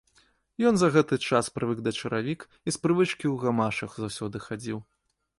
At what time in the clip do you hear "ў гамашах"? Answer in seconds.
3.31-3.91